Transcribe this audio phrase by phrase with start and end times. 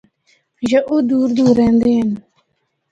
[0.71, 2.09] یا او دور دور رہندے ہن۔